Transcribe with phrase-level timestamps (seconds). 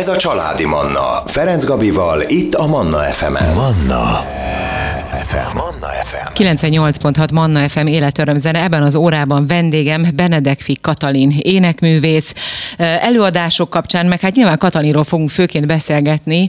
[0.00, 1.22] Ez a Családi Manna.
[1.26, 3.54] Ferenc Gabival, itt a Manna FM-en.
[3.54, 4.24] Manna
[5.12, 5.56] FM.
[5.56, 6.42] Manna FM.
[6.42, 8.62] 98.6 Manna FM életörömzene.
[8.62, 12.34] Ebben az órában vendégem Benedek Katalin, énekművész.
[12.76, 16.48] Előadások kapcsán, meg hát nyilván Katalinról fogunk főként beszélgetni.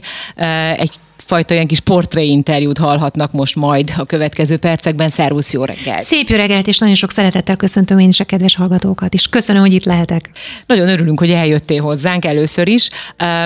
[0.76, 0.92] Egy
[1.26, 5.08] fajta ilyen kis portréinterjút hallhatnak most majd a következő percekben.
[5.08, 5.98] Szervusz, jó reggel!
[5.98, 9.62] Szép jó reggelt, és nagyon sok szeretettel köszöntöm én is a kedves hallgatókat, és köszönöm,
[9.62, 10.30] hogy itt lehetek.
[10.66, 12.88] Nagyon örülünk, hogy eljöttél hozzánk először is.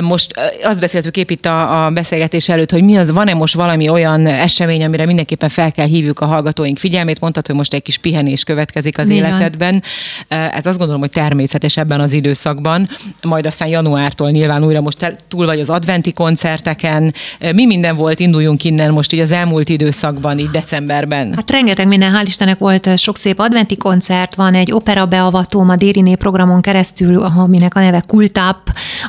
[0.00, 3.88] Most azt beszéltük épp itt a, a beszélgetés előtt, hogy mi az, van-e most valami
[3.88, 7.20] olyan esemény, amire mindenképpen fel kell hívjuk a hallgatóink figyelmét.
[7.20, 9.82] Mondtad, hogy most egy kis pihenés következik az Mi életedben.
[10.29, 12.88] Ez azt gondolom, hogy természetes ebben az időszakban.
[13.23, 17.15] Majd aztán januártól nyilván újra most túl vagy az adventi koncerteken.
[17.52, 21.33] Mi minden volt, induljunk innen most így az elmúlt időszakban, így decemberben?
[21.34, 25.77] Hát rengeteg minden, hál' Istennek volt sok szép adventi koncert, van egy opera beavatóm a
[25.77, 28.59] Dériné programon keresztül, aminek a neve Kultap,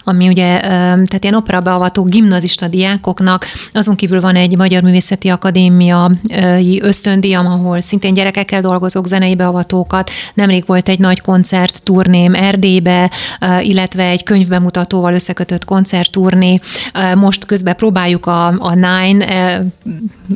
[0.04, 6.12] ami ugye, tehát ilyen opera beavató gimnazista diákoknak, azon kívül van egy Magyar Művészeti Akadémia
[6.80, 10.12] ösztöndíjam, ahol szintén gyerekekkel dolgozok, zenei beavatókat.
[10.34, 13.12] Nemrég volt egy nagy koncert turném Erdélybe,
[13.62, 16.60] illetve egy könyvbemutatóval összekötött koncertturné.
[17.16, 19.60] Most közben próbáljuk a, a Nine, eh,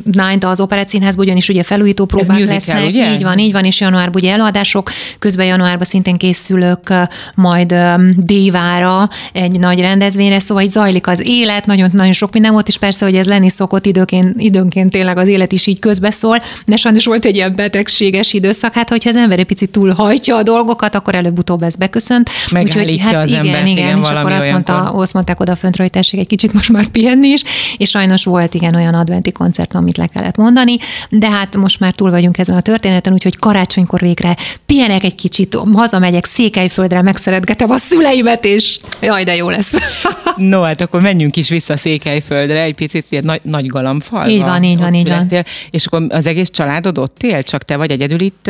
[0.04, 2.88] Nine-t az Operett Színházban, ugyanis ugye felújító próbák musical, lesznek.
[2.88, 3.12] Ugye?
[3.12, 8.12] Így van, így van, és januárban ugye előadások, közben januárban szintén készülök eh, majd um,
[8.16, 13.04] Dévára egy nagy rendezvényre, szóval így zajlik az élet, nagyon-nagyon sok minden volt, és persze,
[13.04, 17.24] hogy ez lenni szokott időnként, időnként tényleg az élet is így közbeszól, de sajnos volt
[17.24, 21.62] egy ilyen betegséges időszak, hát hogyha az ember egy picit túlhajtja a dolgokat, akkor előbb-utóbb
[21.62, 22.30] ez beköszönt.
[22.62, 25.76] Úgyhogy hát az igen, embert, igen, igen, és akkor azt, mondta, azt mondták oda fönt
[25.76, 27.42] hogy egy kicsit most már pihenni is,
[27.76, 30.76] és sajnos volt igen olyan adventi koncert, amit le kellett mondani,
[31.08, 34.36] de hát most már túl vagyunk ezen a történeten, úgyhogy karácsonykor végre
[34.66, 39.74] pihenek egy kicsit, hazamegyek Székelyföldre, megszeretgetem a szüleimet, és jaj, de jó lesz.
[40.36, 44.28] no, hát akkor menjünk is vissza Székelyföldre, egy picit ilyen nagy, nagy galambfal.
[44.28, 45.44] Így van, így van, így van.
[45.70, 48.46] És akkor az egész családod ott él, csak te vagy egyedül itt?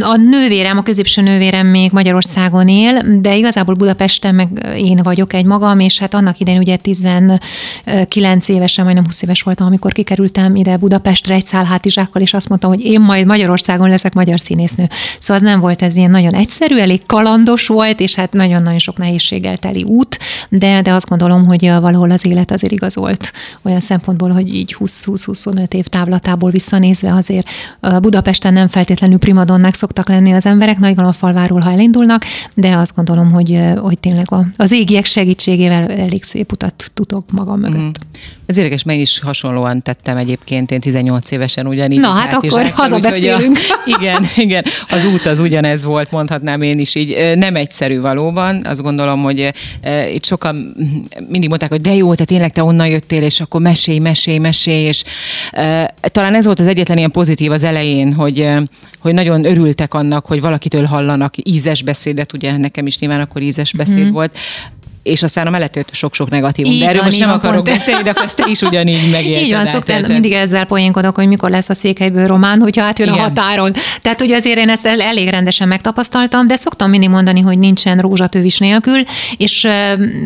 [0.00, 5.44] A nővérem, a középső nővérem még Magyarországon él, de igazából Budapesten meg én vagyok egy
[5.44, 10.76] magam, és hát annak idején ugye 19 évesen, majdnem 20 éves voltam, amikor kikerültem ide
[10.76, 14.88] Budapestre egy szál hátizsákkal, és azt mondtam, hogy én majd Magyarországon leszek magyar színésznő.
[15.18, 18.98] Szóval az nem volt ez ilyen nagyon egyszerű, elég kalandos volt, és hát nagyon-nagyon sok
[18.98, 23.32] nehézséggel teli út, de, de azt gondolom, hogy valahol az élet azért igazolt
[23.62, 27.48] olyan szempontból, hogy így 20-25 év távlatából visszanézve azért
[28.00, 33.30] Budapesten nem feltétlenül primadonnák szoktak lenni az emberek, nagy falváról, ha elindulnak, de azt gondolom,
[33.30, 34.26] hogy, hogy tényleg
[34.56, 37.78] az égiek segítségével elég szép utat tudok magam mögött.
[37.78, 38.08] Mm.
[38.50, 41.98] Ez érdekes, meg is hasonlóan tettem egyébként, én 18 évesen ugyanígy.
[41.98, 43.58] Na hát akkor hazabeszélünk.
[43.68, 47.36] A, igen, igen, az út az ugyanez volt, mondhatnám én is így.
[47.36, 49.52] Nem egyszerű valóban, azt gondolom, hogy
[50.14, 50.76] itt sokan
[51.28, 54.84] mindig mondták, hogy de jó, te tényleg te onnan jöttél, és akkor mesélj, mesélj, mesélj,
[54.84, 55.04] és
[56.00, 58.48] talán ez volt az egyetlen ilyen pozitív az elején, hogy,
[58.98, 63.72] hogy nagyon örültek annak, hogy valakitől hallanak ízes beszédet, ugye nekem is nyilván akkor ízes
[63.72, 64.12] beszéd mm.
[64.12, 64.36] volt,
[65.02, 66.72] és aztán a mellett sok-sok negatívum.
[66.72, 67.76] Így de erről van, most nem akarok pont.
[67.76, 69.44] beszélni, de azt te is ugyanígy megélted.
[69.44, 73.20] Így van, szoktam, mindig ezzel poénkodok, hogy mikor lesz a székelyből román, hogyha átjön Igen.
[73.20, 73.72] a határon.
[74.02, 78.58] Tehát ugye azért én ezt elég rendesen megtapasztaltam, de szoktam mindig mondani, hogy nincsen rózsatövis
[78.58, 79.02] nélkül,
[79.36, 79.68] és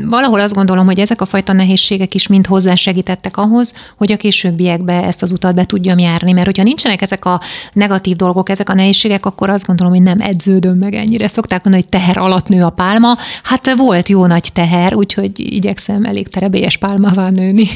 [0.08, 5.02] valahol azt gondolom, hogy ezek a fajta nehézségek is mind hozzásegítettek ahhoz, hogy a későbbiekbe
[5.04, 7.40] ezt az utat be tudjam járni, mert hogyha nincsenek ezek a
[7.72, 11.28] negatív dolgok, ezek a nehézségek, akkor azt gondolom, hogy nem edződöm meg ennyire.
[11.28, 13.16] Szokták mondani, hogy teher alatt nő a pálma.
[13.42, 17.68] Hát volt jó nagy teher teher, úgyhogy igyekszem elég terebélyes pálmává nőni.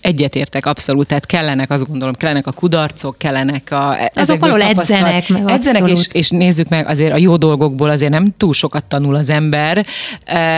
[0.00, 3.96] Egyetértek abszolút, tehát kellenek, azt gondolom, kellenek a kudarcok, kellenek a...
[4.14, 5.28] Azok valahol edzenek.
[5.28, 9.14] Meg edzenek, és, és nézzük meg, azért a jó dolgokból azért nem túl sokat tanul
[9.14, 9.86] az ember.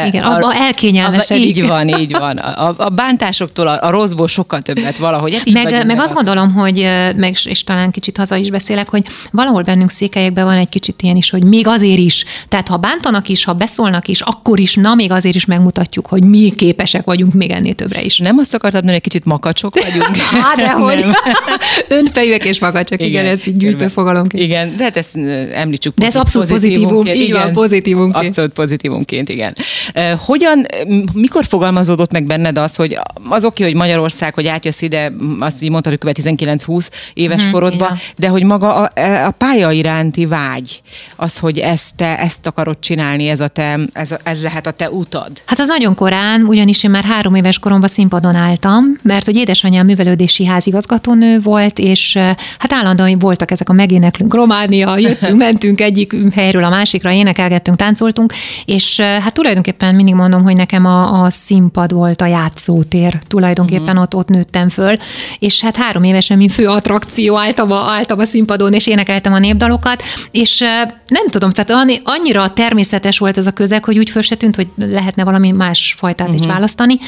[0.07, 1.45] Igen, a, abba elkényelmesedik.
[1.45, 2.37] Így van, így van.
[2.37, 5.35] A, a bántásoktól, a, a rosszból sokkal többet valahogy.
[5.35, 9.07] Hát meg, meg, meg azt gondolom, hogy, meg, és talán kicsit haza is beszélek, hogy
[9.31, 12.25] valahol bennünk székelyekben van egy kicsit ilyen is, hogy még azért is.
[12.49, 16.25] Tehát ha bántanak is, ha beszólnak is, akkor is, na még azért is megmutatjuk, hogy
[16.25, 18.19] mi képesek vagyunk még ennél többre is.
[18.19, 20.17] Nem azt akartad mondani, egy kicsit makacsok vagyunk?
[20.43, 21.05] hát, dehogy.
[21.99, 24.43] Önfejűek és makacsok, igen, igen ez így gyűjtő fogalomként.
[24.43, 25.17] Igen, de hát ezt
[25.53, 28.25] említsük De ez abszolút pozitívum, így van, pozitívumként.
[28.25, 29.57] Abszolút pozitívumként, igen.
[30.19, 30.67] Hogyan,
[31.13, 35.71] mikor fogalmazódott meg benned az, hogy az oké, hogy Magyarország, hogy átjössz ide, azt így
[35.71, 37.99] mondtad, hogy 19-20 éves hmm, korodba, igen.
[38.17, 40.83] de hogy maga a, e, a pálya iránti vágy,
[41.17, 44.91] az, hogy ezt te, ezt akarod csinálni, ez, a te, ez, ez lehet a te
[44.91, 49.37] utad, Hát az nagyon korán, ugyanis én már három éves koromban színpadon álltam, mert hogy
[49.37, 52.17] édesanyám művelődési házigazgatónő volt, és
[52.59, 58.33] hát állandóan voltak ezek a megéneklünk Románia, jöttünk, mentünk egyik helyről a másikra, énekelgettünk, táncoltunk,
[58.65, 64.01] és hát tulajdonképpen mindig mondom, hogy nekem a, a színpad volt a játszótér, tulajdonképpen mm.
[64.01, 64.97] ott, ott nőttem föl,
[65.39, 69.39] és hát három évesen, mint fő attrakció álltam a, álltam a színpadon, és énekeltem a
[69.39, 70.59] népdalokat, és
[71.07, 74.67] nem tudom, tehát annyira természetes volt ez a közeg, hogy úgy föl se tűnt, hogy
[74.77, 76.41] lehetne valami más fajtát uh-huh.
[76.41, 76.55] is mhm.
[76.55, 76.99] választani.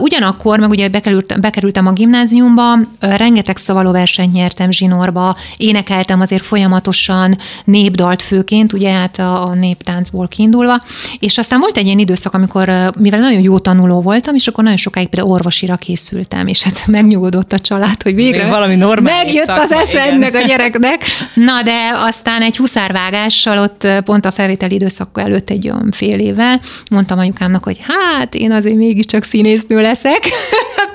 [0.00, 7.38] Ugyanakkor, meg ugye bekerült, bekerültem a gimnáziumba, rengeteg szavaló versenyt nyertem zsinórba, énekeltem azért folyamatosan
[7.64, 10.82] népdalt főként, ugye hát a, a néptáncból kiindulva,
[11.18, 14.78] és aztán volt egy ilyen időszak, amikor, mivel nagyon jó tanuló voltam, és akkor nagyon
[14.78, 19.46] sokáig például orvosira készültem, és hát megnyugodott a család, hogy végre Még valami normális megjött
[19.46, 21.04] szakma, az esze ennek a gyereknek.
[21.34, 26.60] Na, de aztán egy huszárvágással ott pont a felvételi időszak előtt egy olyan fél évvel
[26.90, 30.28] mondtam anyukámnak, hogy hát én azért mégiscsak színésznő leszek.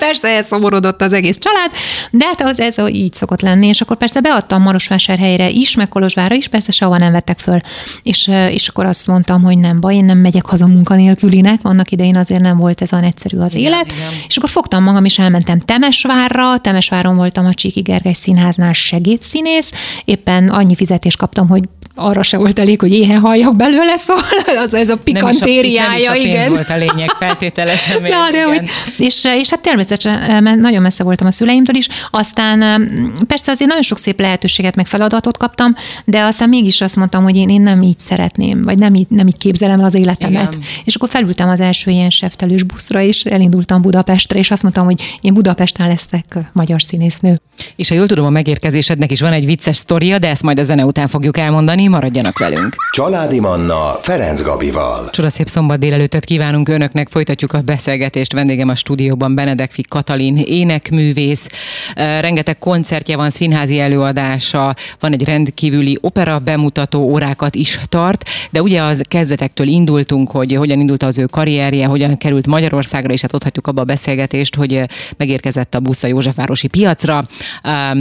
[0.06, 1.70] persze elszomorodott az egész család,
[2.10, 6.34] de hát az ez így szokott lenni, és akkor persze beadtam Marosvásárhelyre is, meg Kolozsvára
[6.34, 7.58] is, persze sehova nem vettek föl.
[8.02, 12.16] És, és akkor azt mondtam, hogy nem baj, én nem megyek haza munkanélkülinek, annak idején
[12.16, 13.86] azért nem volt ez olyan egyszerű az igen, élet.
[13.86, 14.12] Igen.
[14.28, 19.70] És akkor fogtam magam, és elmentem Temesvárra, Temesváron voltam a Csíki Gergely Színháznál segédszínész,
[20.04, 21.62] éppen annyi fizetést kaptam, hogy
[21.94, 24.24] arra se volt elég, hogy éhen halljak belőle, szóval
[24.56, 26.42] az, ez a pikantériája, nem is a, igen.
[26.42, 28.02] Nem volt a lényeg, feltételezem.
[28.18, 28.62] Na, de hogy,
[28.98, 32.58] és, és hát természetesen nagyon messze voltam a szüleimtől is, aztán
[33.26, 35.74] persze azért nagyon sok szép lehetőséget, meg feladatot kaptam,
[36.04, 39.26] de aztán mégis azt mondtam, hogy én, én nem így szeretném, vagy nem így, nem
[39.26, 40.54] így képzelem el az életemet.
[40.54, 40.66] Igen.
[40.84, 45.18] És akkor felültem az első ilyen seftelős buszra, és elindultam Budapestre, és azt mondtam, hogy
[45.20, 47.40] én Budapesten leszek magyar színésznő.
[47.76, 50.62] És ha jól tudom, a megérkezésednek is van egy vicces sztoria, de ezt majd a
[50.62, 52.76] zene után fogjuk elmondani, maradjanak velünk.
[52.90, 55.10] Családi Manna Ferenc Gabival.
[55.10, 58.32] Csodaszép szombat délelőttet kívánunk önöknek, folytatjuk a beszélgetést.
[58.32, 61.48] Vendégem a stúdióban Benedek Katalin, énekművész.
[61.94, 68.82] Rengeteg koncertje van, színházi előadása, van egy rendkívüli opera bemutató órákat is tart, de ugye
[68.82, 73.42] az kezdetektől indultunk, hogy hogyan indult az ő karrierje, hogyan került Magyarországra, és hát ott
[73.42, 74.80] hagyjuk abba a beszélgetést, hogy
[75.16, 77.24] megérkezett a busz a Józsefvárosi piacra,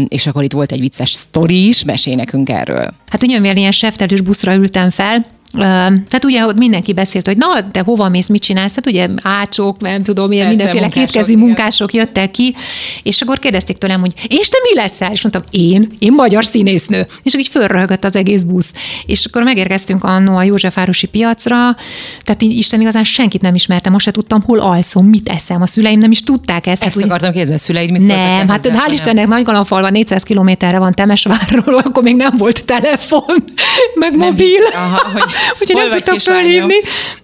[0.08, 2.94] és akkor itt volt egy vicces sztori is, mesél nekünk erről.
[3.08, 7.62] Hát ugye mivel ilyen seftelős buszra ültem fel, tehát ugye hogy mindenki beszélt, hogy na,
[7.72, 8.76] de hova mész, mit csinálsz?
[8.76, 12.56] Hát ugye ácsok, nem tudom, ilyen Persze, mindenféle kétkezi munkások jöttek ki,
[13.04, 15.12] és akkor kérdezték tőlem, hogy és te mi leszel?
[15.12, 17.08] És mondtam, én, én magyar színésznő.
[17.24, 18.74] És akkor így fölröhögött az egész busz.
[19.06, 21.76] És akkor megérkeztünk annó a Józsefvárosi piacra,
[22.24, 25.62] tehát így Isten igazán senkit nem ismertem, most se tudtam, hol alszom, mit eszem.
[25.62, 26.84] A szüleim nem is tudták ezt.
[26.84, 30.80] Ezt hát, akartam kérdezni, a szüleid mit Nem, hát ezzel, hál' Istennek Nagygalamfalva 400 kilométerre
[30.80, 33.44] van Temesvárról, akkor még nem volt telefon,
[34.02, 34.64] meg nem mobil.
[34.74, 35.24] Aha, hogy
[35.60, 36.76] úgyhogy nem tudtam fölhívni.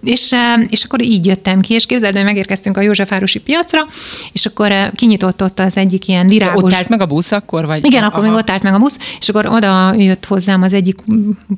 [0.02, 0.34] És,
[0.68, 3.86] és akkor így jöttem ki, és képzeld, hogy megérkeztünk a Józsefvárosi piacra,
[4.32, 6.62] és akkor kinyitott ott az egyik ilyen virágos...
[6.62, 7.66] Ott állt meg a busz akkor?
[7.66, 7.86] Vagy?
[7.86, 8.28] Igen, akkor Aha.
[8.28, 10.98] még ott állt meg a busz, és akkor oda jött hozzám az egyik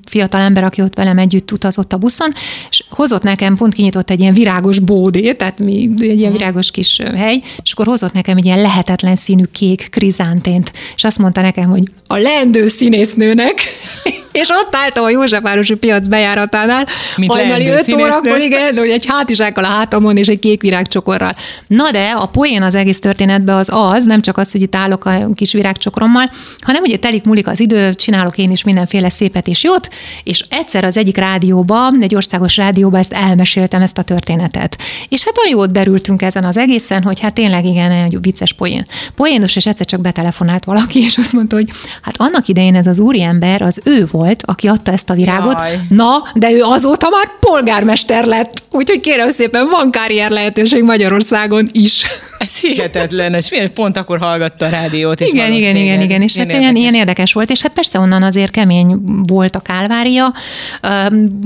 [0.08, 2.32] fiatal ember, aki ott velem együtt utazott a buszon,
[2.70, 7.00] és hozott nekem, pont kinyitott egy ilyen virágos bódé, tehát mi, egy ilyen virágos kis
[7.14, 11.68] hely, és akkor hozott nekem egy ilyen lehetetlen színű kék krizántént, és azt mondta nekem,
[11.68, 13.60] hogy a lendő színésznőnek,
[14.32, 16.08] és ott álltam a Józsefvárosi piac
[16.50, 16.86] bejáratánál,
[17.16, 21.34] Mint hajnali 5 órakor, igen, hogy egy hátizsákkal a hátamon és egy kék virágcsokorral.
[21.66, 25.04] Na de a poén az egész történetben az az, nem csak az, hogy itt állok
[25.04, 26.24] a kis virágcsokrommal,
[26.60, 29.88] hanem ugye telik múlik az idő, csinálok én is mindenféle szépet és jót,
[30.24, 34.76] és egyszer az egyik rádióba, egy országos rádióba ezt elmeséltem ezt a történetet.
[35.08, 38.86] És hát olyan jót derültünk ezen az egészen, hogy hát tényleg igen, egy vicces poén.
[39.14, 41.68] Poénos, és egyszer csak betelefonált valaki, és azt mondta, hogy
[42.02, 45.52] hát annak idején ez az úriember, az ő volt, volt, aki adta ezt a virágot.
[45.52, 45.80] Jaj.
[45.88, 48.62] Na, de ő azóta már polgármester lett.
[48.70, 52.04] Úgyhogy kérem szépen, van karrier lehetőség Magyarországon is.
[52.38, 55.20] Ez hihetetlen, és miért pont akkor hallgatta a rádiót?
[55.20, 58.50] Igen, igen, igen, igen, és hát ilyen, ilyen érdekes volt, és hát persze onnan azért
[58.50, 60.34] kemény volt a kálvária.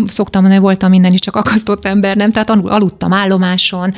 [0.07, 2.31] Szoktam mondani, hogy voltam minden is csak akasztott ember, nem?
[2.31, 3.95] Tehát aludtam állomáson,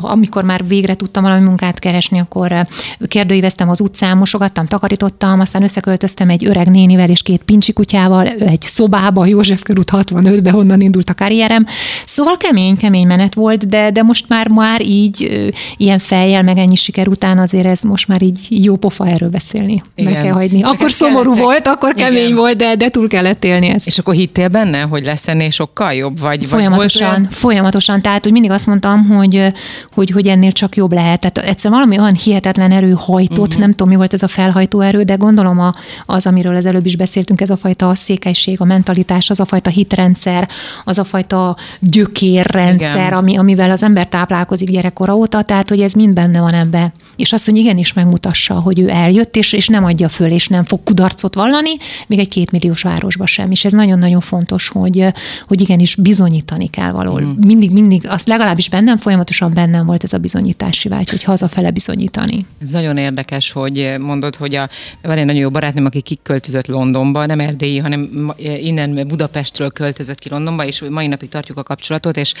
[0.00, 2.66] amikor már végre tudtam valami munkát keresni, akkor
[3.08, 8.62] kérdőíveztem az utcán, mosogattam, takarítottam, aztán összeköltöztem egy öreg nénivel és két pincsi kutyával egy
[8.62, 9.90] szobába, József körút
[10.28, 11.66] 65-be, honnan indult a karrierem.
[12.04, 16.58] Szóval kemény, kemény menet volt, de, de most már már így ilyen fej fejjel, meg
[16.58, 19.82] ennyi siker után azért ez most már így jó pofa erről beszélni.
[19.94, 20.12] Igen.
[20.12, 20.62] Meg kell hagyni.
[20.62, 21.44] Akkor Neked szomorú kellettek.
[21.44, 22.36] volt, akkor kemény Igen.
[22.36, 23.86] volt, de, de túl kellett élni ezt.
[23.86, 26.20] És akkor hittél benne, hogy lesz ennél sokkal jobb?
[26.20, 28.00] Vagy, folyamatosan, vagy folyamatosan.
[28.00, 29.52] Tehát, hogy mindig azt mondtam, hogy,
[29.94, 31.20] hogy, hogy ennél csak jobb lehet.
[31.20, 33.60] Tehát egyszer valami olyan hihetetlen erő hajtott, uh-huh.
[33.60, 35.74] nem tudom, mi volt ez a felhajtó erő, de gondolom a,
[36.06, 39.70] az, amiről az előbb is beszéltünk, ez a fajta székelység, a mentalitás, az a fajta
[39.70, 40.17] hitrendszer,
[40.84, 46.14] az a fajta gyökérrendszer, ami, amivel az ember táplálkozik gyerekkora óta, tehát hogy ez mind
[46.14, 46.92] benne van ebbe.
[47.18, 50.64] És azt, hogy igenis megmutassa, hogy ő eljött, és, és nem adja föl, és nem
[50.64, 51.70] fog kudarcot vallani,
[52.06, 53.50] még egy kétmilliós városba sem.
[53.50, 55.06] És ez nagyon-nagyon fontos, hogy,
[55.46, 57.18] hogy igenis bizonyítani kell való.
[57.18, 57.30] Mm.
[57.46, 62.46] Mindig, mindig, azt legalábbis bennem folyamatosan bennem volt ez a bizonyítási vágy, hogy hazafele bizonyítani.
[62.62, 64.68] Ez nagyon érdekes, hogy mondod, hogy a,
[65.02, 70.28] van egy nagyon jó barátnőm, aki kiköltözött Londonba, nem erdélyi, hanem innen Budapestről költözött ki
[70.28, 72.34] Londonba, és mai napig tartjuk a kapcsolatot, és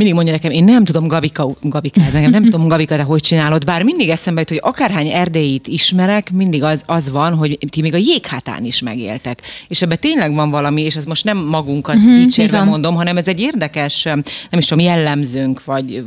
[0.00, 3.82] mindig mondja nekem, én nem tudom Gabika, Gabikázni, nem tudom Gabika, te hogy csinálod, bár
[3.82, 7.96] mindig eszembe jut, hogy akárhány erdélyit ismerek, mindig az, az van, hogy ti még a
[7.96, 9.42] jéghátán is megéltek.
[9.68, 13.28] És ebben tényleg van valami, és ez most nem magunkat uh-huh, dicsérve mondom, hanem ez
[13.28, 14.02] egy érdekes,
[14.50, 16.04] nem is tudom, jellemzőnk, vagy,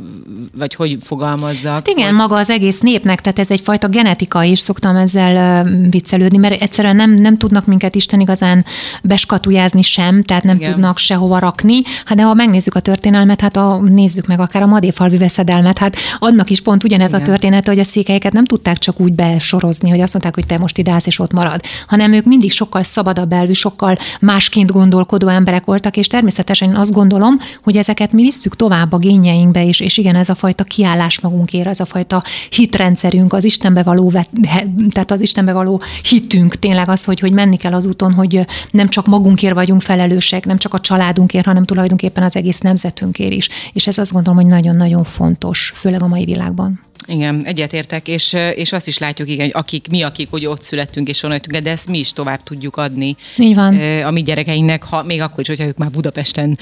[0.58, 1.72] vagy hogy fogalmazzak.
[1.72, 2.14] Hát igen, hogy...
[2.14, 7.14] maga az egész népnek, tehát ez egyfajta genetika is, szoktam ezzel viccelődni, mert egyszerűen nem,
[7.14, 8.64] nem tudnak minket Isten igazán
[9.02, 10.72] beskatujázni sem, tehát nem igen.
[10.72, 11.82] tudnak sehova rakni.
[12.04, 15.96] Hát de ha megnézzük a történelmet, hát a nézzük meg akár a Madéfalvi veszedelmet, hát
[16.18, 17.20] annak is pont ugyanez Igen.
[17.20, 20.58] a történet, hogy a székelyeket nem tudták csak úgy besorozni, hogy azt mondták, hogy te
[20.58, 25.28] most ide állsz és ott marad, hanem ők mindig sokkal szabadabb elvű, sokkal másként gondolkodó
[25.28, 29.80] emberek voltak, és természetesen én azt gondolom, hogy ezeket mi visszük tovább a génjeinkbe, és,
[29.80, 34.12] és igen, ez a fajta kiállás magunkért, ez a fajta hitrendszerünk, az Istenbe való,
[34.90, 38.88] tehát az Istenbe való hitünk tényleg az, hogy, hogy menni kell az úton, hogy nem
[38.88, 43.86] csak magunkért vagyunk felelősek, nem csak a családunkért, hanem tulajdonképpen az egész nemzetünkért is és
[43.86, 46.83] ez azt gondolom, hogy nagyon-nagyon fontos, főleg a mai világban.
[47.06, 51.08] Igen, egyetértek, és, és azt is látjuk, igen, hogy akik, mi, akik hogy ott születtünk
[51.08, 53.80] és onnan jöttünk, de ezt mi is tovább tudjuk adni Így van.
[54.04, 56.58] a mi gyerekeinknek, ha, még akkor is, hogyha ők már Budapesten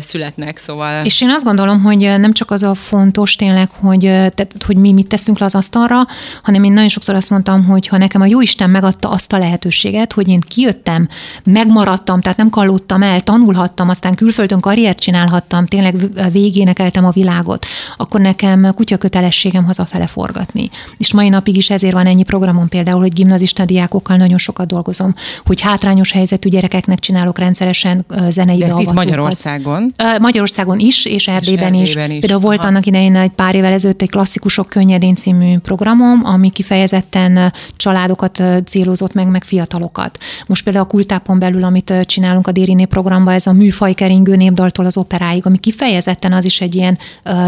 [0.00, 1.04] születnek, szóval...
[1.04, 4.92] És én azt gondolom, hogy nem csak az a fontos tényleg, hogy, tehát, hogy mi
[4.92, 6.06] mit teszünk le az asztalra,
[6.42, 10.12] hanem én nagyon sokszor azt mondtam, hogy ha nekem a Jóisten megadta azt a lehetőséget,
[10.12, 11.08] hogy én kijöttem,
[11.44, 15.94] megmaradtam, tehát nem kallódtam el, tanulhattam, aztán külföldön karriert csinálhattam, tényleg
[16.32, 17.66] végénekeltem a világot,
[17.96, 20.70] akkor nekem kutya kötelességem hazafele forgatni.
[20.96, 25.14] És mai napig is ezért van ennyi programom például, hogy gimnazista diákokkal nagyon sokat dolgozom,
[25.44, 29.94] hogy hátrányos helyzetű gyerekeknek csinálok rendszeresen zenei De itt Magyarországon?
[30.20, 32.06] Magyarországon is, és Erdélyben, és is.
[32.06, 32.18] is.
[32.18, 32.68] Például volt Aha.
[32.68, 39.12] annak idején egy pár évvel ezelőtt egy klasszikusok könnyedén című programom, ami kifejezetten családokat célozott
[39.12, 40.18] meg, meg fiatalokat.
[40.46, 44.96] Most például a kultápon belül, amit csinálunk a Dériné programba, ez a műfajkeringő népdaltól az
[44.96, 46.98] operáig, ami kifejezetten az is egy ilyen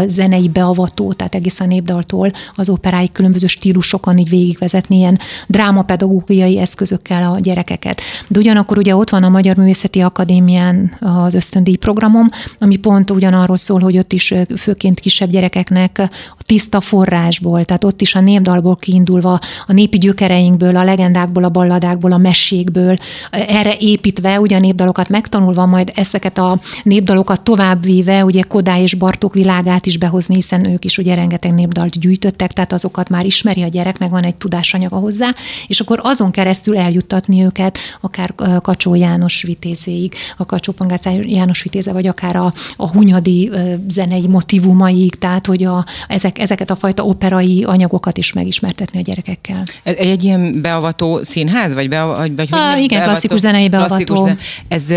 [0.07, 6.59] zenei beavató, tehát egész a népdaltól operától az operáig különböző stílusokon így végigvezetni ilyen drámapedagógiai
[6.59, 8.01] eszközökkel a gyerekeket.
[8.27, 13.57] De ugyanakkor ugye ott van a Magyar Művészeti Akadémián az ösztöndíj programom, ami pont ugyanarról
[13.57, 15.97] szól, hogy ott is főként kisebb gyerekeknek
[16.37, 21.49] a tiszta forrásból, tehát ott is a népdalból kiindulva, a népi gyökereinkből, a legendákból, a
[21.49, 22.95] balladákból, a mesékből,
[23.31, 29.33] erre építve, ugye a népdalokat megtanulva, majd ezeket a népdalokat továbbvíve, ugye Kodály és Bartók
[29.33, 33.67] világát is behozni, hiszen ők is ugye rengeteg népdalt gyűjtöttek, tehát azokat már ismeri a
[33.67, 35.35] gyerek, meg van egy tudásanyaga hozzá,
[35.67, 40.73] és akkor azon keresztül eljuttatni őket akár Kacsó János vitézéig, a Kacsó
[41.21, 43.51] János vitéze, vagy akár a, a hunyadi
[43.89, 49.63] zenei motivumaig, tehát hogy a, ezek, ezeket a fajta operai anyagokat is megismertetni a gyerekekkel.
[49.83, 54.03] Egy, egy ilyen beavató színház, vagy, be, vagy, vagy ha, igen, beavató, klasszikus zenei beavató.
[54.03, 54.37] Klasszikus zen...
[54.67, 54.91] Ez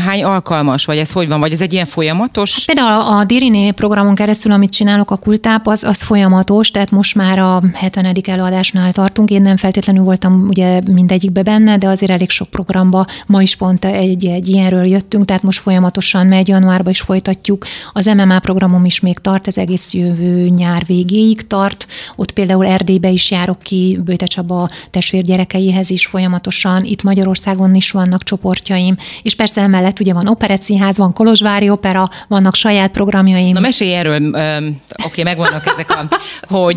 [0.00, 2.64] hány alkalmas, vagy ez hogy van, vagy ez egy ilyen folyamatos?
[2.64, 7.14] Például a Diriné programon keresztül, amit csinálok, a kultáp, az, az folyamatos folyamatos, tehát most
[7.14, 8.16] már a 70.
[8.26, 9.30] előadásnál tartunk.
[9.30, 13.06] Én nem feltétlenül voltam ugye mindegyikbe benne, de azért elég sok programba.
[13.26, 17.66] Ma is pont egy, egy ilyenről jöttünk, tehát most folyamatosan megy, januárban is folytatjuk.
[17.92, 21.86] Az MMA programom is még tart, ez egész jövő nyár végéig tart.
[22.16, 26.84] Ott például Erdélybe is járok ki, Bőte Csaba testvér gyerekeihez is folyamatosan.
[26.84, 32.54] Itt Magyarországon is vannak csoportjaim, és persze emellett ugye van operetszínház, van Kolozsvári opera, vannak
[32.54, 33.52] saját programjaim.
[33.52, 34.74] Na mesélj erről, oké,
[35.04, 36.08] okay, megvannak ezek a
[36.48, 36.76] hogy,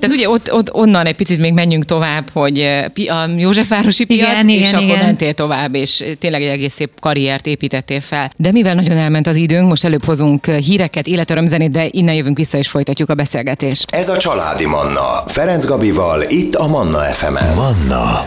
[0.00, 2.60] tehát ugye ott, ott onnan egy picit még menjünk tovább, hogy
[2.96, 5.04] a Józsefvárosi piac, igen, és igen, akkor igen.
[5.04, 8.30] mentél tovább, és tényleg egy egész szép karriert építettél fel.
[8.36, 12.58] De mivel nagyon elment az időnk, most előbb hozunk híreket, életörömzenét, de innen jövünk vissza,
[12.58, 13.94] és folytatjuk a beszélgetést.
[13.94, 15.24] Ez a Családi Manna.
[15.26, 17.54] Ferenc Gabival, itt a Manna FM-en.
[17.54, 18.24] Manna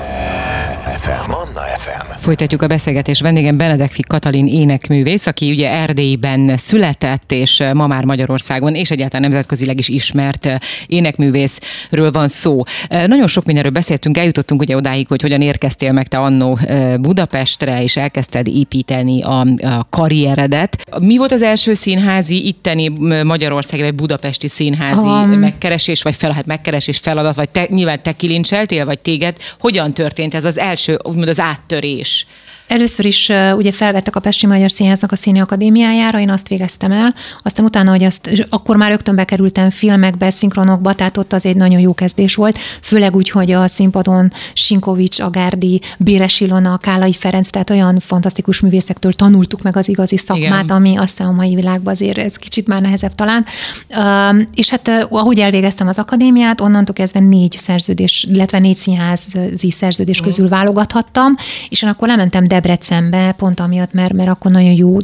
[1.05, 1.29] FM.
[1.29, 2.21] Manna FM.
[2.21, 3.21] Folytatjuk a beszélgetést.
[3.21, 9.77] Vendégem Benedekfi Katalin énekművész, aki ugye Erdélyben született, és ma már Magyarországon, és egyáltalán nemzetközileg
[9.77, 10.49] is ismert
[10.87, 12.63] énekművészről van szó.
[12.89, 16.59] Nagyon sok mindenről beszéltünk, eljutottunk ugye odáig, hogy hogyan érkeztél meg te annó
[16.99, 20.77] Budapestre, és elkezdted építeni a, a karrieredet.
[20.99, 22.87] Mi volt az első színházi itteni
[23.23, 28.11] Magyarországi vagy budapesti színházi um, megkeresés, vagy fel, hát megkeresés feladat, vagy te, nyilván te
[28.11, 29.37] kilincseltél, vagy téged?
[29.59, 32.27] Hogyan történt ez az első, úgymond az áttörés?
[32.67, 37.13] Először is ugye felvettek a Pesti Magyar Színháznak a Színi Akadémiájára, én azt végeztem el,
[37.43, 41.79] aztán utána, hogy azt, akkor már rögtön bekerültem filmekbe, szinkronokba, tehát ott az egy nagyon
[41.79, 47.69] jó kezdés volt, főleg úgy, hogy a színpadon Sinkovics, Agárdi, Béres Ilona, Kálai Ferenc, tehát
[47.69, 50.75] olyan fantasztikus művészektől tanultuk meg az igazi szakmát, Igen.
[50.75, 53.45] ami azt hiszem a mai világban azért ez kicsit már nehezebb talán.
[54.53, 60.47] És hát ahogy elvégeztem az akadémiát, onnantól kezdve négy szerződés, illetve négy színházi szerződés közül
[60.47, 61.35] válogathattam,
[61.69, 64.97] és én akkor lementem Debrecenbe, pont amiatt, mert, mert akkor nagyon jó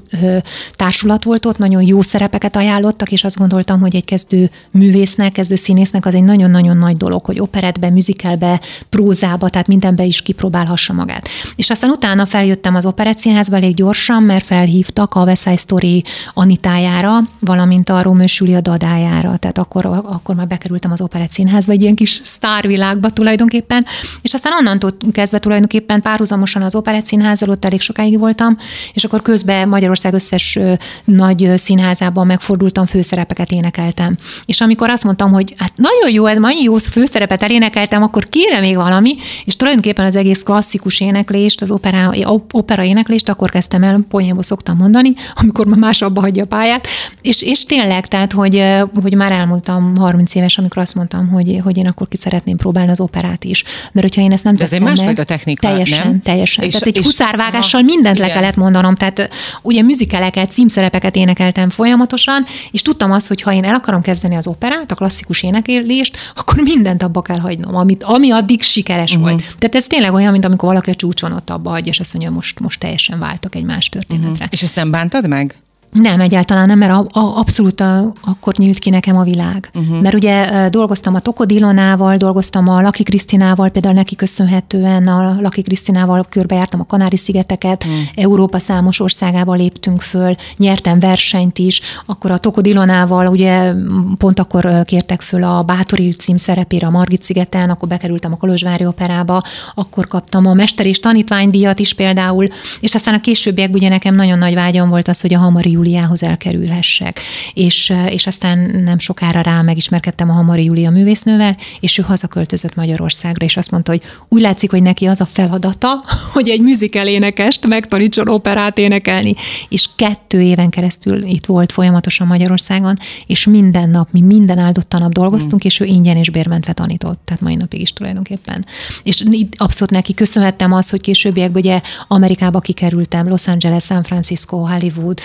[0.76, 5.56] társulat volt ott, nagyon jó szerepeket ajánlottak, és azt gondoltam, hogy egy kezdő művésznek, kezdő
[5.56, 11.28] színésznek az egy nagyon-nagyon nagy dolog, hogy operetbe, műzikelbe, prózába, tehát mindenbe is kipróbálhassa magát.
[11.56, 16.04] És aztán utána feljöttem az Operett Színházba elég gyorsan, mert felhívtak a West Side Story
[16.34, 21.82] Anitájára, valamint a Rómő Júlia dadájára, tehát akkor, akkor már bekerültem az Operett Színházba, egy
[21.82, 23.86] ilyen kis sztárvilágba tulajdonképpen,
[24.22, 27.06] és aztán onnantól kezdve tulajdonképpen párhuzamosan az Operett
[27.50, 28.58] ott elég sokáig voltam,
[28.94, 30.60] és akkor közben Magyarország összes
[31.04, 34.18] nagy színházában megfordultam, főszerepeket énekeltem.
[34.46, 38.60] És amikor azt mondtam, hogy hát nagyon jó, ez nagyon jó főszerepet elénekeltem, akkor kére
[38.60, 42.12] még valami, és tulajdonképpen az egész klasszikus éneklést, az opera,
[42.52, 46.88] opera éneklést akkor kezdtem el, ponyából szoktam mondani, amikor már más abba hagyja a pályát,
[47.22, 48.64] és, és tényleg, tehát, hogy,
[49.02, 52.92] hogy már elmúltam 30 éves, amikor azt mondtam, hogy, hogy én akkor ki szeretném próbálni
[52.92, 53.64] az operát is.
[53.92, 56.22] Mert hogyha én ezt nem De teszem ez egy meg, technika, teljesen, nem?
[56.22, 56.64] teljesen.
[56.64, 58.28] És, Tehát egy és, huszárvágással mindent igen.
[58.28, 58.96] le kellett mondanom.
[58.96, 59.30] Tehát
[59.62, 64.48] ugye műzikeleket, címszerepeket énekeltem folyamatosan, és tudtam azt, hogy ha én el akarom kezdeni az
[64.48, 69.30] operát, a klasszikus énekelést, akkor mindent abba kell hagynom, amit, ami addig sikeres uh-huh.
[69.30, 69.56] volt.
[69.58, 72.32] Tehát ez tényleg olyan, mint amikor valaki a csúcson ott abba hagyja, és azt mondja,
[72.32, 74.32] most, most teljesen váltok egy más történetre.
[74.32, 74.48] Uh-huh.
[74.50, 75.62] És ezt nem bántad meg?
[75.92, 79.70] Nem, egyáltalán nem, mert a, a, abszolút a, akkor nyílt ki nekem a világ.
[79.74, 80.02] Uh-huh.
[80.02, 85.62] Mert ugye dolgoztam a Tokod Ilonával, dolgoztam a Laki Krisztinával, például neki köszönhetően a Laki
[85.62, 88.00] Krisztinával körbejártam a Kanári-szigeteket, uh-huh.
[88.16, 93.74] Európa számos országába léptünk föl, nyertem versenyt is, akkor a Tokod Ilonával ugye
[94.18, 98.86] pont akkor kértek föl a Bátori cím szerepére a Margit szigeten, akkor bekerültem a Kolozsvári
[98.86, 99.44] Operába,
[99.74, 102.48] akkor kaptam a Mester és Tanítványdíjat is például,
[102.80, 106.24] és aztán a későbbiek ugye nekem nagyon nagy vágyam volt az, hogy a Hamari Júliához
[106.24, 107.20] elkerülhessek.
[107.54, 113.46] És, és aztán nem sokára rá megismerkedtem a Hamari Júlia művésznővel, és ő hazaköltözött Magyarországra,
[113.46, 117.68] és azt mondta, hogy úgy látszik, hogy neki az a feladata, hogy egy musical énekest
[117.68, 119.34] megtanítson operát énekelni.
[119.70, 125.12] És kettő éven keresztül itt volt folyamatosan Magyarországon, és minden nap, mi minden áldott nap
[125.12, 125.68] dolgoztunk, mm.
[125.68, 128.66] és ő ingyen és bérmentve tanított, tehát mai napig is tulajdonképpen.
[129.04, 129.24] És
[129.58, 135.20] abszolút neki köszönhettem az, hogy későbbiekben ugye Amerikába kikerültem, Los Angeles, San Francisco, Hollywood,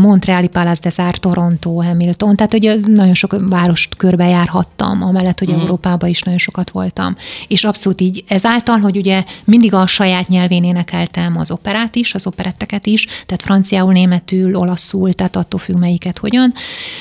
[0.00, 5.62] Montreali Palace des Arts, Toronto, Hamilton, tehát ugye nagyon sok várost körbejárhattam, amellett, hogy uh-huh.
[5.62, 7.16] Európában is nagyon sokat voltam.
[7.48, 12.26] És abszolút így ezáltal, hogy ugye mindig a saját nyelvén énekeltem az operát is, az
[12.26, 16.52] operetteket is, tehát franciául, németül, olaszul, tehát attól függ melyiket hogyan.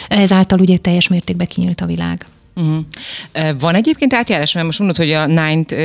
[0.08, 2.26] Ezáltal ugye teljes mértékben kinyílt a világ.
[2.60, 3.60] Uh-huh.
[3.60, 5.76] Van egyébként átjárás, mert most mondod, hogy a Nine-t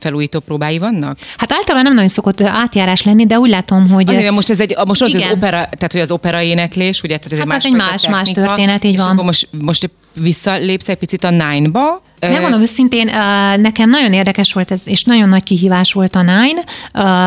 [0.00, 1.18] felújító próbái vannak?
[1.36, 4.08] Hát általában nem nagyon szokott átjárás lenni, de úgy látom, hogy...
[4.08, 7.16] Azért, most ez egy, most mondod, az opera, tehát hogy az opera éneklés, ugye?
[7.16, 9.14] Tehát ez hát egy más, egy más, más történet, így van.
[9.14, 13.10] most, most visszalépsz egy picit a Nine-ba, Megmondom őszintén,
[13.56, 16.62] nekem nagyon érdekes volt ez, és nagyon nagy kihívás volt a Nine.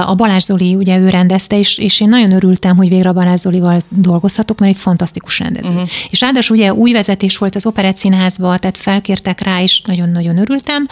[0.01, 3.39] A Balázs Zoli, ugye ő rendezte, és, és én nagyon örültem, hogy végre a Balázs
[3.39, 5.73] Zolival dolgozhatok, mert egy fantasztikus rendező.
[5.73, 5.89] Uh-huh.
[6.09, 10.87] És ráadásul ugye új vezetés volt az Operett Színházba, tehát felkértek rá, és nagyon-nagyon örültem.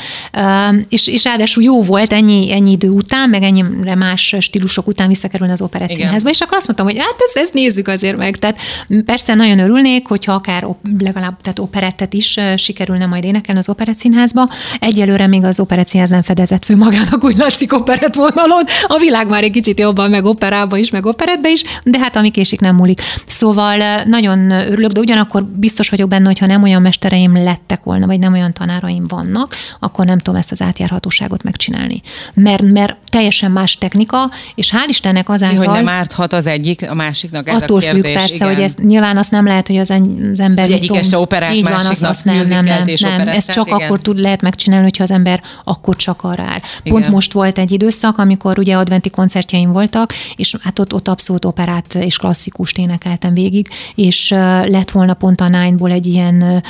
[0.90, 5.54] És, és ráadásul jó volt ennyi, ennyi idő után, meg ennyire más stílusok után visszakerülni
[5.54, 6.02] az Operett Igen.
[6.02, 8.38] Színházba, és akkor azt mondtam, hogy hát ezt, ezt nézzük azért meg.
[8.38, 8.58] Tehát
[9.06, 14.50] persze nagyon örülnék, hogyha akár legalább tehát operettet is sikerülne majd énekelni az Operett Operettszínházba.
[14.80, 18.64] Egyelőre még az Operettszínház nem fedezett fő magának, úgy látszik operett vonalon.
[18.88, 22.32] A világ már egy kicsit jobban meg operába is, meg operetbe is, de hát ami
[22.32, 23.02] késik nem múlik.
[23.26, 28.06] Szóval nagyon örülök, de ugyanakkor biztos vagyok benne, hogy ha nem olyan mestereim lettek volna,
[28.06, 32.02] vagy nem olyan tanáraim vannak, akkor nem tudom ezt az átjárhatóságot megcsinálni.
[32.34, 35.66] Mert, mert teljesen más technika, és hál' Istennek azáltal...
[35.66, 38.02] Hogy nem árthat az egyik a másiknak, ez attól a kérdés.
[38.02, 38.48] függ persze, igen.
[38.48, 40.66] hogy ez nyilván azt nem lehet, hogy az, az ember...
[40.66, 43.28] Hogy egyik este operát, van, másiknak azt nem, nem, nem, nem.
[43.28, 43.82] Ezt csak igen.
[43.82, 46.60] akkor tud, lehet megcsinálni, hogyha az ember akkor csak arra áll.
[46.84, 47.12] Pont Igen.
[47.12, 51.96] most volt egy időszak, amikor ugye adventi koncertjeim voltak, és hát ott, ott abszolút operát
[51.96, 54.30] és klasszikust énekeltem végig, és
[54.66, 56.64] lett volna pont a Nine-ból egy ilyen,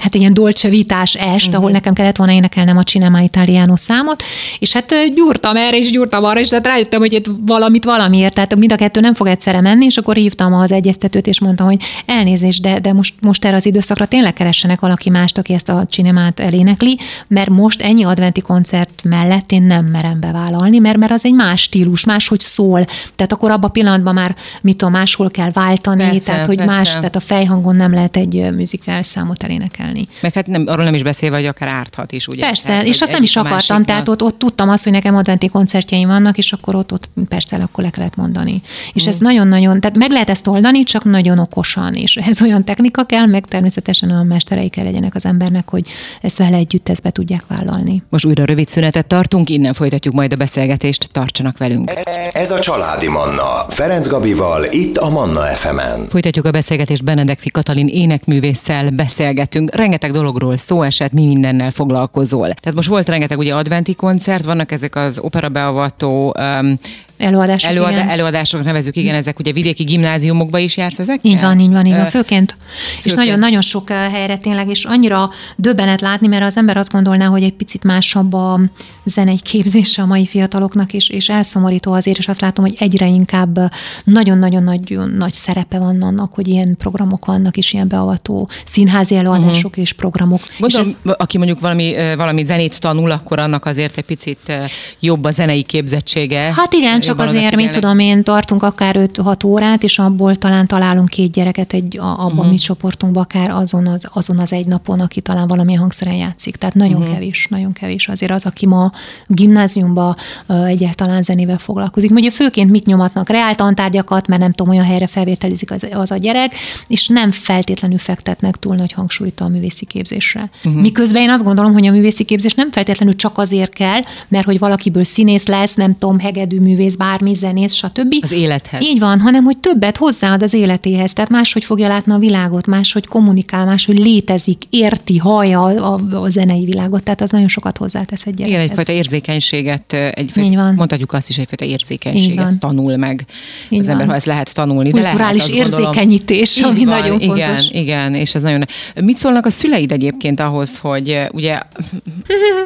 [0.00, 1.54] hát ilyen dolce vitás est, uh-huh.
[1.54, 4.22] ahol nekem kellett volna énekelnem a Cinema Italiano számot,
[4.58, 8.54] és hát gyúrtam erre, és gyúrtam arra, és tehát rájöttem, hogy itt valamit valamiért, tehát
[8.56, 11.82] mind a kettő nem fog egyszerre menni, és akkor hívtam az egyeztetőt, és mondtam, hogy
[12.06, 15.86] elnézést, de, de most, most erre az időszakra tényleg keressenek valaki mást, aki ezt a
[15.90, 21.24] cinemát elénekli, mert most ennyi adventi koncert mellett én nem merem bevállalni, mert, mert az
[21.24, 22.84] egy más stílus, máshogy szól.
[23.16, 26.72] Tehát akkor abban a pillanatban már, mit tudom, máshol kell váltani, Persze, tehát hogy persze.
[26.72, 29.89] más, tehát a fejhangon nem lehet egy musical számot elénekelni.
[30.20, 32.44] Meg hát nem, arról nem is beszélve, hogy akár árthat is, ugye?
[32.46, 35.16] Persze, Tehát, és azt nem is akartam, másiknak- tehát ott, ott tudtam azt, hogy nekem
[35.16, 38.62] adventi koncertjeim vannak, és akkor ott, ott persze akkor le kellett mondani.
[38.92, 39.08] És Mm.
[39.08, 43.26] ez nagyon-nagyon, tehát meg lehet ezt oldani, csak nagyon okosan, és ez olyan technika kell,
[43.26, 45.86] meg természetesen a mesterei kell legyenek az embernek, hogy
[46.22, 48.02] ezt vele együtt ezt be tudják vállalni.
[48.08, 51.90] Most újra rövid szünetet tartunk, innen folytatjuk majd a beszélgetést, tartsanak velünk.
[52.32, 53.64] Ez a Családi Manna.
[53.68, 56.06] Ferenc Gabival, itt a Manna FM-en.
[56.08, 59.74] Folytatjuk a beszélgetést Benedek Katalin énekművésszel beszélgetünk.
[59.80, 62.52] Rengeteg dologról szó esett, mi mindennel foglalkozol.
[62.52, 66.78] Tehát most volt rengeteg ugye adventi koncert, vannak ezek az operabeavató um,
[67.20, 68.08] Előadások, előad, igen.
[68.08, 71.30] előadások nevezük, igen, ezek ugye vidéki gimnáziumokba is játsz ezekkel?
[71.30, 72.56] Így van, így van, így van, Ö, főként.
[72.96, 73.16] És főként.
[73.16, 77.52] nagyon-nagyon sok helyre tényleg, és annyira döbbenet látni, mert az ember azt gondolná, hogy egy
[77.52, 78.60] picit másabb a
[79.04, 83.58] zenei képzése a mai fiataloknak, és, és elszomorító azért, és azt látom, hogy egyre inkább
[84.04, 89.54] nagyon-nagyon nagy, nagy szerepe van annak, hogy ilyen programok vannak, és ilyen beavató színházi előadások
[89.54, 89.69] uh-huh.
[89.76, 90.40] És programok.
[90.58, 94.52] Gondolom, és ez, aki mondjuk valami, valami zenét tanul, akkor annak azért egy picit
[95.00, 96.52] jobb a zenei képzettsége.
[96.56, 97.80] Hát igen, csak azért, mit odafigyelnek.
[97.80, 102.50] tudom én, tartunk akár 5-6 órát, és abból talán találunk két gyereket egy, abban uh-huh.
[102.50, 106.56] mi csoportunkban, akár azon az, azon az egy napon, aki talán valamilyen hangszeren játszik.
[106.56, 107.14] Tehát nagyon uh-huh.
[107.14, 108.08] kevés, nagyon kevés.
[108.08, 108.92] Azért az, aki ma
[109.26, 112.10] gimnáziumban uh, egyáltalán zenével foglalkozik.
[112.10, 113.28] Ugye főként mit nyomatnak?
[113.28, 116.54] Reáltantárgyakat, mert nem tudom, olyan helyre felvételizik az, az a gyerek,
[116.86, 120.50] és nem feltétlenül fektetnek túl nagy hangsúlyt a művészi képzésre.
[120.64, 120.82] Uh-huh.
[120.82, 124.58] Miközben én azt gondolom, hogy a művészi képzés nem feltétlenül csak azért kell, mert hogy
[124.58, 128.14] valakiből színész lesz, nem tudom, hegedű művész, bármi zenész, stb.
[128.20, 128.82] Az élethez.
[128.82, 133.06] Így van, hanem hogy többet hozzáad az életéhez, tehát máshogy fogja látni a világot, máshogy
[133.06, 138.26] kommunikál, máshogy létezik, érti, hallja a, a, a zenei világot, tehát az nagyon sokat hozzátesz
[138.26, 138.68] egy Igen, gyerekhez.
[138.70, 140.74] egyfajta érzékenységet, egy, Így van.
[140.74, 143.24] mondhatjuk azt is, egyfajta érzékenységet tanul meg
[143.68, 144.08] Így az ember, van.
[144.08, 144.90] ha ezt lehet tanulni.
[144.90, 147.68] De Kulturális lehet, azt gondolom- érzékenyítés, ami van, nagyon igen, fontos.
[147.72, 148.64] Igen, és ez nagyon...
[149.00, 151.54] Mit szólnak a szüleid egyébként ahhoz, hogy ugye...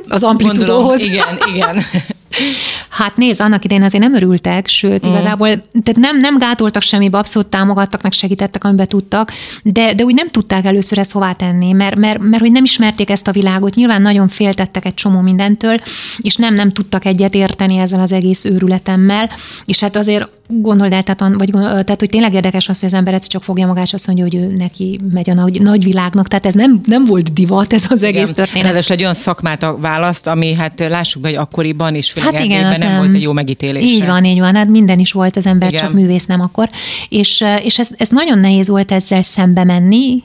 [0.08, 1.00] Az Gondolom, amplitudóhoz.
[1.00, 1.76] igen, igen.
[2.88, 5.10] Hát nézd, annak idején azért nem örültek, sőt, mm.
[5.10, 10.14] igazából tehát nem, nem gátoltak semmibe, abszolút támogattak, meg segítettek, amiben tudtak, de, de úgy
[10.14, 13.74] nem tudták először ezt hová tenni, mert, mert, mert hogy nem ismerték ezt a világot,
[13.74, 15.76] nyilván nagyon féltettek egy csomó mindentől,
[16.16, 19.30] és nem, nem tudtak egyet érteni ezzel az egész őrületemmel,
[19.64, 23.14] és hát azért gondold el, tehát, vagy, tehát, hogy tényleg érdekes az, hogy az ember
[23.14, 26.28] egyszer csak fogja magát, és azt mondja, hogy ő neki megy a nagy, nagy világnak,
[26.28, 28.34] tehát ez nem, nem volt divat, ez az egész Igen.
[28.34, 28.62] történet.
[28.62, 32.78] Ráadásul egy olyan szakmát a választ, ami hát lássuk hogy akkoriban is Hát igen, az
[32.78, 32.98] nem, nem.
[32.98, 33.84] volt egy jó megítélés.
[33.84, 35.80] Így van, így van, hát minden is volt az ember, Igen.
[35.80, 36.68] csak művész nem akkor.
[37.08, 40.22] És, és ez, ez nagyon nehéz volt ezzel szembe menni,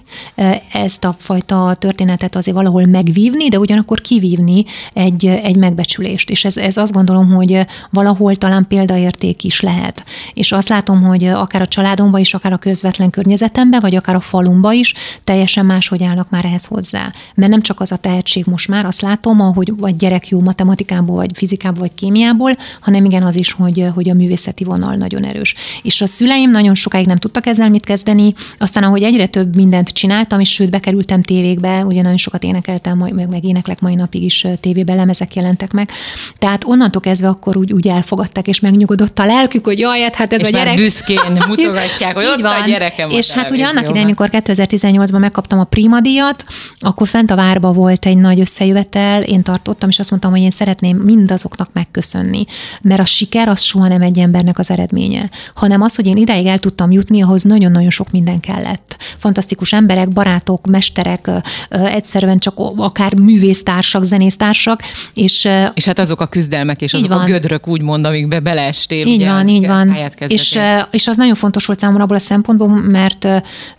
[0.72, 6.30] ezt a fajta történetet azért valahol megvívni, de ugyanakkor kivívni egy, egy megbecsülést.
[6.30, 10.04] És ez, ez azt gondolom, hogy valahol talán példaérték is lehet.
[10.34, 14.20] És azt látom, hogy akár a családomban is, akár a közvetlen környezetemben, vagy akár a
[14.20, 17.12] falumba is teljesen máshogy állnak már ehhez hozzá.
[17.36, 21.16] Mert nem csak az a tehetség most már, azt látom, ahogy vagy gyerek jó matematikából,
[21.16, 25.56] vagy fizikából, vagy kémiából, hanem igen az is, hogy, hogy a művészeti vonal nagyon erős.
[25.82, 29.90] És a szüleim nagyon sokáig nem tudtak ezzel mit kezdeni, aztán ahogy egyre több mindent
[29.90, 34.24] csináltam, és sőt bekerültem tévékbe, ugye nagyon sokat énekeltem, majd- meg, meg éneklek mai napig
[34.24, 35.90] is ö, tévében, lemezek jelentek meg.
[36.38, 40.42] Tehát onnantól kezdve akkor úgy, úgy elfogadták, és megnyugodott a lelkük, hogy jaj, hát ez
[40.42, 40.76] és a gyerek.
[40.76, 45.60] büszkén mutogatják, hogy Így ott a gyerekem És hát ugye annak idején, amikor 2018-ban megkaptam
[45.60, 46.46] a Prima díjat,
[46.80, 50.50] akkor fent a várba volt egy nagy összejövetel, én tartottam, és azt mondtam, hogy én
[50.50, 52.46] szeretném mindazoknak tudnak megköszönni.
[52.82, 56.46] Mert a siker az soha nem egy embernek az eredménye, hanem az, hogy én ideig
[56.46, 58.98] el tudtam jutni, ahhoz nagyon-nagyon sok minden kellett.
[59.18, 61.30] Fantasztikus emberek, barátok, mesterek,
[61.70, 64.82] egyszerűen csak akár művésztársak, zenésztársak,
[65.14, 65.48] és...
[65.74, 67.22] És hát azok a küzdelmek és azok van.
[67.22, 69.08] a gödrök, úgymond, amikbe beleestél.
[69.08, 69.98] Így ugye, van, így van.
[70.28, 70.60] És,
[70.92, 73.28] és az nagyon fontos volt számomra abból a szempontból, mert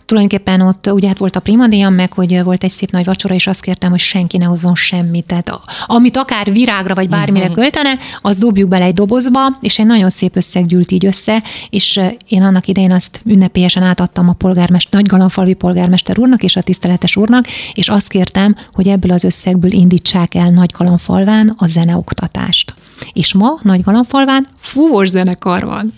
[0.05, 3.47] tulajdonképpen ott ugye hát volt a primadéjam, meg hogy volt egy szép nagy vacsora, és
[3.47, 5.25] azt kértem, hogy senki ne hozzon semmit.
[5.25, 5.51] Tehát
[5.85, 7.63] amit akár virágra vagy bármire uh-huh.
[7.81, 11.99] Költene, az dobjuk bele egy dobozba, és egy nagyon szép összeg gyűlt így össze, és
[12.27, 17.45] én annak idején azt ünnepélyesen átadtam a polgármester, Nagygalamfalvi polgármester úrnak és a tiszteletes úrnak,
[17.73, 22.73] és azt kértem, hogy ebből az összegből indítsák el Nagygalamfalván a zeneoktatást.
[23.13, 25.93] És ma Nagygalamfalván fúvós zenekar van.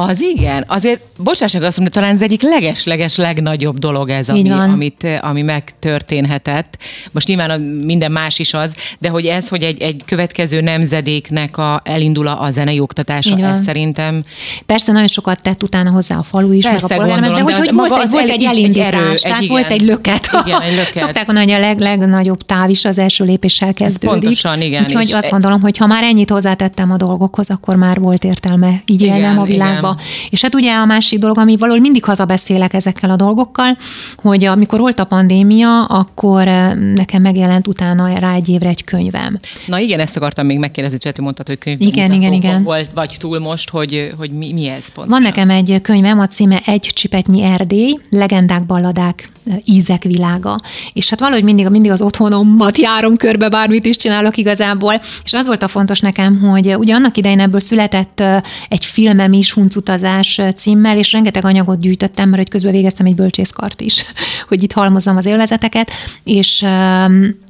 [0.00, 5.06] Az igen, azért, bocsássak azt mondom, talán ez egyik leges-leges legnagyobb dolog ez, ami, amit,
[5.20, 6.78] ami megtörténhetett.
[7.10, 11.56] Most nyilván a, minden más is az, de hogy ez, hogy egy, egy következő nemzedéknek
[11.56, 14.24] a, elindul a zenei oktatása, ez szerintem...
[14.66, 17.42] Persze nagyon sokat tett utána hozzá a falu is, Persze, meg a gondolom, de, de
[17.42, 20.30] hogy, hogy volt, egy, volt egy elindítás, egy erő, tehát egy, volt egy löket.
[20.46, 20.96] Igen, egy löket.
[20.96, 24.08] Szokták mondani, hogy a leg, legnagyobb táv is az első lépéssel kezdődik.
[24.08, 24.84] Ez pontosan, igen.
[24.84, 29.02] Úgyhogy azt gondolom, hogy ha már ennyit hozzátettem a dolgokhoz, akkor már volt értelme így
[29.02, 29.78] élnem a világba.
[29.78, 29.87] Igen.
[30.30, 33.76] És hát ugye a másik dolog, ami valahol mindig hazabeszélek ezekkel a dolgokkal,
[34.16, 39.38] hogy amikor volt a pandémia, akkor eh, nekem megjelent utána rá egy évre egy könyvem.
[39.66, 41.80] Na igen, ezt akartam még megkérdezni, Cseti mondtad, hogy könyv.
[41.80, 42.62] Igen, igen, igen.
[42.62, 45.08] Volt, vagy túl most, hogy, hogy mi, mi ez pont.
[45.08, 49.30] Van nekem egy könyvem, a címe Egy csipetnyi Erdély, legendák, balladák,
[49.64, 50.60] ízek világa.
[50.92, 54.94] És hát valahogy mindig, mindig az otthonomat járom körbe, bármit is csinálok igazából.
[55.24, 58.22] És az volt a fontos nekem, hogy ugye annak idején ebből született
[58.68, 63.80] egy filmem is, Huncutazás, címmel, és rengeteg anyagot gyűjtöttem, mert hogy közben végeztem egy bölcsészkart
[63.80, 64.04] is,
[64.48, 65.90] hogy itt halmozzam az élvezeteket,
[66.24, 66.64] és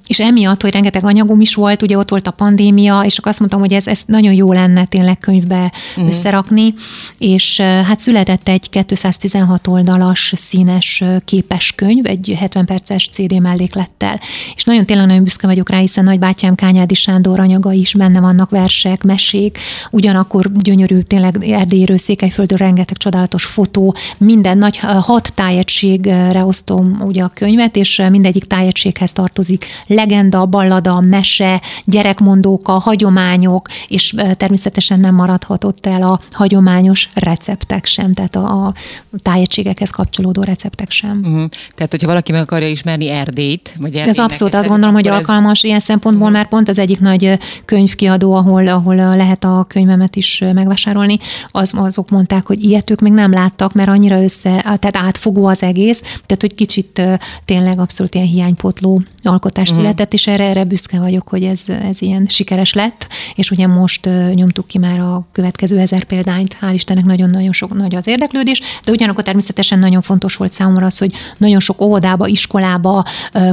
[0.08, 3.40] és emiatt, hogy rengeteg anyagom is volt, ugye ott volt a pandémia, és akkor azt
[3.40, 6.08] mondtam, hogy ez, ez nagyon jó lenne tényleg könyvbe uh-huh.
[6.08, 6.74] összerakni,
[7.18, 14.20] és hát született egy 216 oldalas színes képes könyv, egy 70 perces CD melléklettel,
[14.54, 18.50] és nagyon tényleg nagyon büszke vagyok rá, hiszen nagybátyám Kányádi Sándor anyaga is benne vannak,
[18.50, 19.58] versek, mesék,
[19.90, 27.30] ugyanakkor gyönyörű, tényleg Erdélyről, Székelyföldről rengeteg csodálatos fotó, minden nagy hat tájegységre osztom ugye a
[27.34, 29.66] könyvet, és mindegyik tájegységhez tartozik
[29.98, 38.12] legenda, ballada, mese, gyerekmondók, a hagyományok, és természetesen nem maradhatott el a hagyományos receptek sem,
[38.12, 38.74] tehát a, a
[39.22, 41.20] tájegységekhez kapcsolódó receptek sem.
[41.24, 41.48] Uh-huh.
[41.74, 45.64] Tehát, hogyha valaki meg akarja ismerni Erdélyt, vagy Ez abszolút azt gondolom, hogy alkalmas ez...
[45.64, 46.36] ilyen szempontból, uh-huh.
[46.36, 51.18] mert pont az egyik nagy könyvkiadó, ahol, ahol lehet a könyvemet is megvásárolni,
[51.50, 55.62] az, azok mondták, hogy ilyet ők még nem láttak, mert annyira össze, tehát átfogó az
[55.62, 57.02] egész, tehát hogy kicsit
[57.44, 62.02] tényleg abszolút ilyen hiánypotló alkotás uh-huh született, és erre, erre büszke vagyok, hogy ez, ez
[62.02, 67.04] ilyen sikeres lett, és ugye most nyomtuk ki már a következő ezer példányt, hál' Istennek
[67.04, 71.60] nagyon-nagyon sok nagy az érdeklődés, de ugyanakkor természetesen nagyon fontos volt számomra az, hogy nagyon
[71.60, 73.04] sok óvodába, iskolába,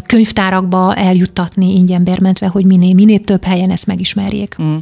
[0.06, 4.56] könyvtárakba eljuttatni ingyen bérmentve, hogy minél, minél több helyen ezt megismerjék.
[4.62, 4.76] Mm.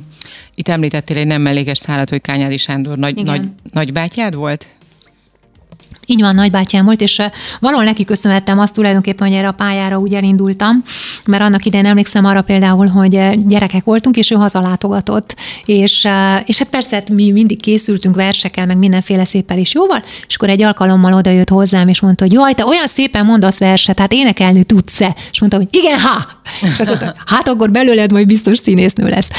[0.55, 4.65] Itt említettél egy nem mellékes szállat, hogy Kányádi Sándor nagy, nagy, nagybátyád volt?
[6.05, 7.21] Így van, nagybátyám volt, és
[7.59, 10.83] valahol neki köszönhettem azt tulajdonképpen, hogy erre a pályára úgy elindultam,
[11.25, 15.35] mert annak idején emlékszem arra például, hogy gyerekek voltunk, és ő hazalátogatott,
[15.65, 16.07] és,
[16.45, 20.49] és hát persze hát mi mindig készültünk versekkel, meg mindenféle széppel is jóval, és akkor
[20.49, 24.13] egy alkalommal oda jött hozzám, és mondta, hogy jaj, te olyan szépen mondasz verset, hát
[24.13, 25.15] énekelni tudsz-e?
[25.31, 26.25] És mondta, hogy igen, ha!
[26.61, 29.29] És azt mondta, hát akkor belőled majd biztos színésznő lesz.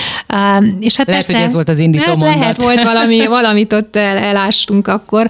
[0.80, 2.38] És hát lehet, persze, hogy ez volt az indító hát mondat.
[2.38, 5.28] Lehet, volt valami, valamit ott el, elástunk akkor.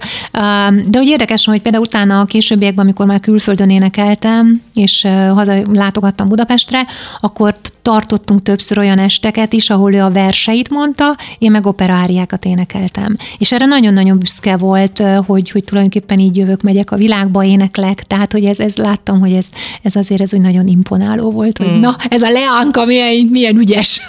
[0.86, 6.28] De hogy érdekes, hogy például utána a későbbiekben, amikor már külföldön énekeltem, és haza látogattam
[6.28, 6.86] Budapestre,
[7.20, 13.16] akkor tartottunk többször olyan esteket is, ahol ő a verseit mondta, én meg operáriákat énekeltem.
[13.38, 18.32] És erre nagyon-nagyon büszke volt, hogy, hogy tulajdonképpen így jövök, megyek a világba, éneklek, tehát
[18.32, 19.48] hogy ez, ez láttam, hogy ez,
[19.82, 21.80] ez azért ez úgy nagyon imponáló volt, hogy mm.
[21.80, 24.00] na, ez a leánka milyen, milyen ügyes.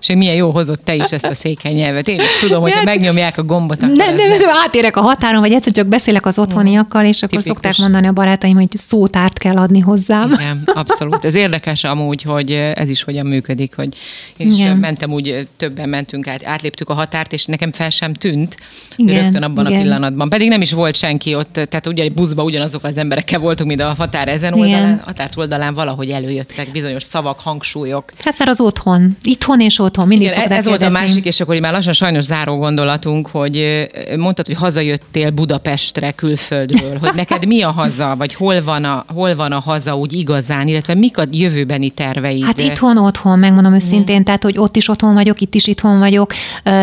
[0.00, 2.08] És hogy milyen jó hozott te is ezt a székely nyelvet.
[2.08, 5.52] Én tudom, hogy ha megnyomják a gombot, akkor nem, nem, nem, átérek a határon, vagy
[5.52, 7.44] egyszer csak beszélek az otthoniakkal, és akkor Tipikus.
[7.44, 10.32] szokták mondani a barátaim, hogy szótárt kell adni hozzám.
[10.32, 11.24] Igen, abszolút.
[11.24, 13.96] Ez érdekes amúgy, hogy ez is hogyan működik, hogy
[14.36, 14.76] én is Igen.
[14.76, 18.56] mentem úgy, többen mentünk át, átléptük a határt, és nekem fel sem tűnt
[18.96, 19.22] Igen.
[19.22, 19.78] rögtön abban Igen.
[19.78, 20.28] a pillanatban.
[20.28, 23.94] Pedig nem is volt senki ott, tehát ugye buszba ugyanazok az emberekkel voltunk, mint a
[23.98, 28.12] határ ezen oldalán, határt oldalán valahogy előjöttek bizonyos szavak, hangsúlyok.
[28.24, 29.16] Hát mert az otthon.
[29.22, 32.56] Itthon és otthon, mindig Igen, ez volt a másik, és akkor már lassan sajnos záró
[32.56, 38.84] gondolatunk, hogy mondtad, hogy hazajöttél Budapestre külföldről, hogy neked mi a haza, vagy hol van
[38.84, 42.44] a, hol van a haza úgy igazán, illetve mik a jövőbeni terveid?
[42.44, 46.32] Hát itthon, otthon, megmondom őszintén, tehát hogy ott is otthon vagyok, itt is itthon vagyok.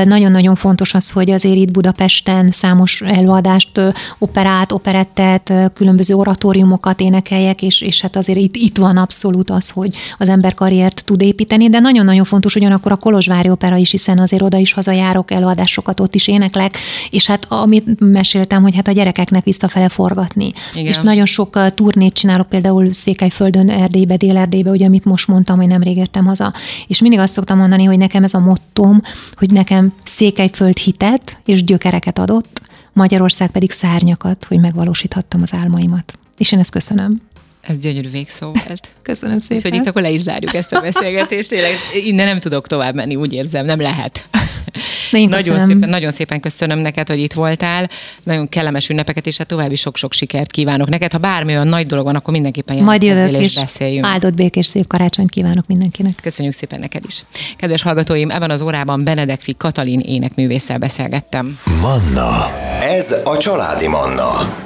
[0.05, 3.81] Nagyon-nagyon fontos az, hogy azért itt Budapesten számos előadást,
[4.19, 9.95] operát, operettet, különböző oratóriumokat énekeljek, és, és hát azért itt, itt van abszolút az, hogy
[10.17, 14.41] az ember karriert tud építeni, de nagyon-nagyon fontos ugyanakkor a Kolozsvári Opera is, hiszen azért
[14.41, 16.77] oda is hazajárok, előadásokat ott is éneklek,
[17.09, 20.51] és hát amit meséltem, hogy hát a gyerekeknek visszafele forgatni.
[20.73, 20.85] Igen.
[20.85, 25.97] És nagyon sok turnét csinálok, például Székelyföldön, Erdélybe, Dél-Erdélybe, ugye amit most mondtam, hogy nemrég
[26.05, 26.53] értem haza.
[26.87, 29.01] És mindig azt szoktam mondani, hogy nekem ez a mottom,
[29.33, 32.61] hogy nekem Székelyföld hitet és gyökereket adott,
[32.93, 36.13] Magyarország pedig szárnyakat, hogy megvalósíthattam az álmaimat.
[36.37, 37.21] És én ezt köszönöm.
[37.67, 38.89] Ez gyönyörű végszó volt.
[39.01, 39.57] Köszönöm szépen.
[39.57, 41.49] Úgyhogy itt akkor le is zárjuk ezt a beszélgetést.
[41.49, 41.73] Tényleg
[42.05, 44.25] innen nem tudok tovább menni, úgy érzem, nem lehet.
[45.11, 47.89] Én nagyon szépen, nagyon szépen köszönöm neked, hogy itt voltál.
[48.23, 51.11] Nagyon kellemes ünnepeket, és hát további sok-sok sikert kívánok neked.
[51.11, 54.05] Ha bármi olyan nagy dolog van, akkor mindenképpen Majd jövök, és beszéljünk.
[54.05, 56.13] Áldott békés szép karácsonyt kívánok mindenkinek.
[56.21, 57.23] Köszönjük szépen neked is.
[57.57, 61.59] Kedves hallgatóim, ebben az órában Benedekfi Katalin énekművésszel beszélgettem.
[61.81, 62.47] Manna.
[62.81, 64.63] Ez a családi Manna.